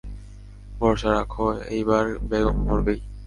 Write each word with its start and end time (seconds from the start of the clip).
ভরসা 0.79 1.09
রাখো, 1.11 1.45
এইবার 1.69 2.05
বেগম 2.29 2.57
মরবেই। 2.67 2.99